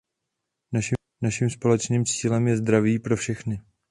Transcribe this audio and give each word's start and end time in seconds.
Naším 1.21 1.49
společným 1.49 2.05
cílem 2.05 2.47
je 2.47 2.57
zdraví 2.57 2.99
pro 2.99 3.15
všechny. 3.17 3.61